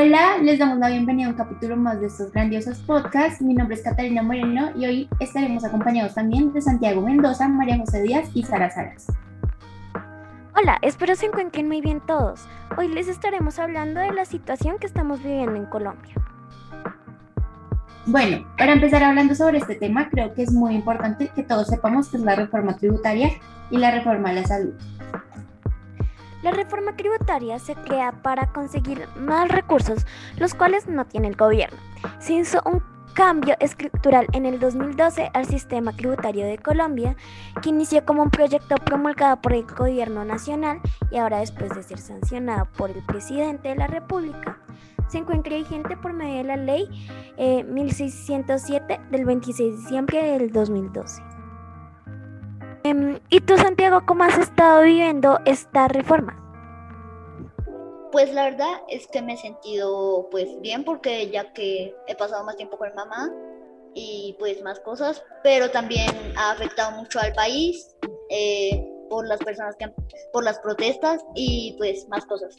[0.00, 3.42] Hola, les damos la bienvenida a un capítulo más de estos grandiosos podcasts.
[3.42, 8.02] Mi nombre es Catalina Moreno y hoy estaremos acompañados también de Santiago Mendoza, María José
[8.02, 9.08] Díaz y Sara Saras.
[10.56, 12.46] Hola, espero se encuentren muy bien todos.
[12.76, 16.14] Hoy les estaremos hablando de la situación que estamos viviendo en Colombia.
[18.06, 22.08] Bueno, para empezar hablando sobre este tema, creo que es muy importante que todos sepamos
[22.08, 23.30] qué es la reforma tributaria
[23.68, 24.74] y la reforma a la salud.
[26.42, 30.06] La reforma tributaria se crea para conseguir más recursos,
[30.36, 31.78] los cuales no tiene el gobierno.
[32.20, 32.82] Se hizo un
[33.14, 37.16] cambio estructural en el 2012 al sistema tributario de Colombia,
[37.60, 40.80] que inició como un proyecto promulgado por el gobierno nacional
[41.10, 44.58] y ahora después de ser sancionado por el presidente de la República,
[45.08, 46.88] se encuentra vigente por medio de la ley
[47.38, 51.27] 1607 eh, del 26 de diciembre del 2012.
[52.88, 56.42] Em, ¿Y tú, Santiago, cómo has estado viviendo esta reforma?
[58.12, 62.44] Pues la verdad es que me he sentido pues bien porque ya que he pasado
[62.44, 63.30] más tiempo con mamá
[63.94, 67.94] y pues más cosas, pero también ha afectado mucho al país
[68.30, 69.92] eh, por las personas que
[70.32, 72.56] por las protestas y pues más cosas.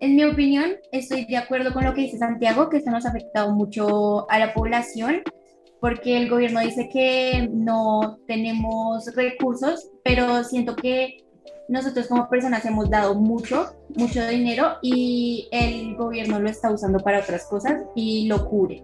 [0.00, 3.10] En mi opinión, estoy de acuerdo con lo que dice Santiago, que esto nos ha
[3.10, 5.22] afectado mucho a la población
[5.80, 11.24] porque el gobierno dice que no tenemos recursos, pero siento que
[11.68, 17.20] nosotros como personas hemos dado mucho, mucho dinero y el gobierno lo está usando para
[17.20, 18.82] otras cosas y lo cubre.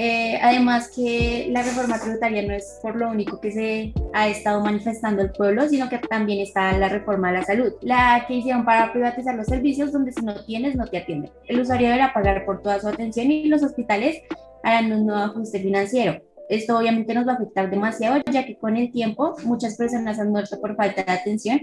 [0.00, 4.60] Eh, además que la reforma tributaria no es por lo único que se ha estado
[4.60, 8.64] manifestando el pueblo, sino que también está la reforma de la salud, la que hicieron
[8.64, 11.32] para privatizar los servicios donde si no tienes no te atienden.
[11.46, 14.22] El usuario deberá pagar por toda su atención y los hospitales
[14.62, 16.20] harán un nuevo ajuste financiero.
[16.48, 20.30] Esto obviamente nos va a afectar demasiado, ya que con el tiempo muchas personas han
[20.30, 21.60] muerto por falta de atención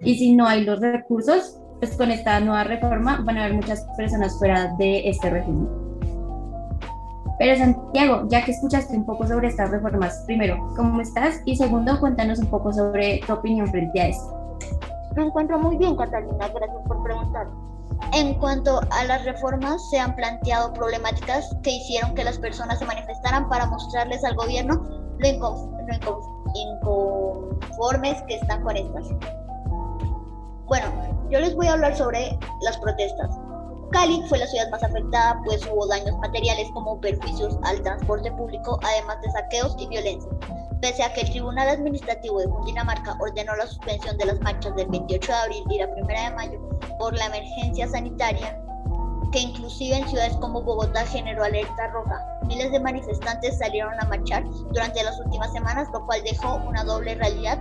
[0.00, 3.86] y si no hay los recursos, pues con esta nueva reforma van a haber muchas
[3.96, 5.68] personas fuera de este régimen.
[7.38, 11.40] Pero Santiago, ya que escuchaste un poco sobre estas reformas, primero, ¿cómo estás?
[11.44, 14.58] Y segundo, cuéntanos un poco sobre tu opinión frente a esto.
[15.16, 17.46] Me encuentro muy bien, Catalina, gracias por preguntar.
[18.14, 22.84] En cuanto a las reformas, se han planteado problemáticas que hicieron que las personas se
[22.84, 24.80] manifestaran para mostrarles al gobierno
[25.18, 29.08] lo, inconformes que están con estas.
[30.66, 30.86] Bueno,
[31.28, 33.36] yo les voy a hablar sobre las protestas.
[33.90, 38.78] Cali fue la ciudad más afectada, pues hubo daños materiales como perjuicios al transporte público,
[38.84, 40.30] además de saqueos y violencia.
[40.80, 44.86] Pese a que el Tribunal Administrativo de Cundinamarca ordenó la suspensión de las marchas del
[44.86, 48.60] 28 de abril y la 1 de mayo por la emergencia sanitaria,
[49.32, 52.24] que inclusive en ciudades como Bogotá generó alerta roja.
[52.46, 57.14] Miles de manifestantes salieron a marchar durante las últimas semanas, lo cual dejó una doble
[57.16, 57.58] realidad.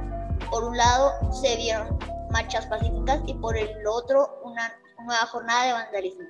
[0.52, 1.98] Por un lado, se vieron
[2.32, 4.74] marchas pacíficas y por el otro, una
[5.06, 6.26] nueva jornada de vandalismo.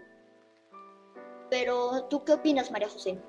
[1.50, 3.20] Pero, ¿tú qué opinas, María José?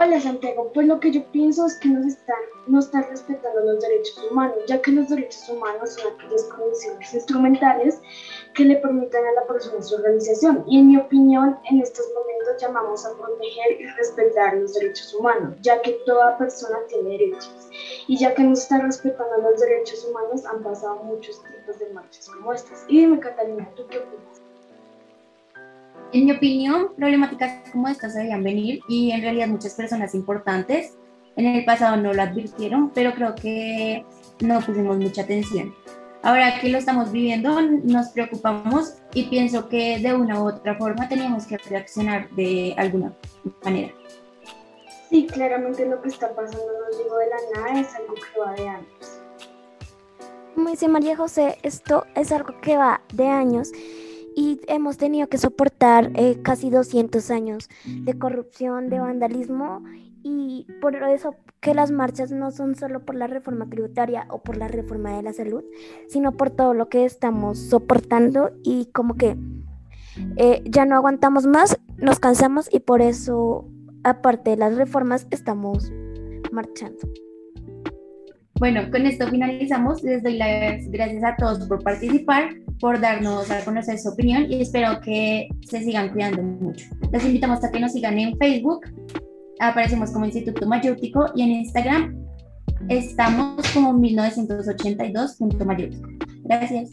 [0.00, 2.36] Hola Santiago, pues lo que yo pienso es que nos están,
[2.68, 8.00] no están respetando los derechos humanos, ya que los derechos humanos son aquellas condiciones instrumentales
[8.54, 10.62] que le permitan a la persona su organización.
[10.68, 15.56] Y en mi opinión, en estos momentos llamamos a proteger y respetar los derechos humanos,
[15.62, 17.68] ya que toda persona tiene derechos.
[18.06, 22.28] Y ya que no están respetando los derechos humanos, han pasado muchos tipos de marchas
[22.28, 22.84] como estas.
[22.86, 24.37] Y dime, Catalina, ¿tú qué opinas?
[26.12, 30.96] En mi opinión, problemáticas como estas debían venir y en realidad muchas personas importantes
[31.36, 34.04] en el pasado no lo advirtieron, pero creo que
[34.40, 35.74] no pusimos mucha atención.
[36.22, 41.08] Ahora que lo estamos viviendo, nos preocupamos y pienso que de una u otra forma
[41.08, 43.12] teníamos que reaccionar de alguna
[43.62, 43.92] manera.
[45.10, 48.52] Sí, claramente lo que está pasando no digo de la nada, es algo que va
[48.54, 49.20] de años.
[50.54, 53.70] Como dice María José, esto es algo que va de años
[54.38, 59.82] y hemos tenido que soportar eh, casi 200 años de corrupción, de vandalismo
[60.22, 64.56] y por eso que las marchas no son solo por la reforma tributaria o por
[64.56, 65.64] la reforma de la salud,
[66.08, 69.36] sino por todo lo que estamos soportando y como que
[70.36, 73.68] eh, ya no aguantamos más, nos cansamos y por eso,
[74.04, 75.90] aparte de las reformas, estamos
[76.52, 77.08] marchando.
[78.58, 80.02] Bueno, con esto finalizamos.
[80.02, 82.50] Les doy las gracias a todos por participar
[82.80, 86.86] por darnos a conocer su opinión y espero que se sigan cuidando mucho.
[87.12, 88.80] Los invitamos a que nos sigan en Facebook,
[89.60, 92.16] aparecemos como Instituto Mayéutico y en Instagram
[92.88, 96.08] estamos como 1982.mayéutico.
[96.44, 96.90] Gracias.